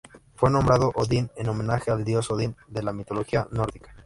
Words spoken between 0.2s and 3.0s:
Fue nombrado Odin en homenaje al dios Odín de la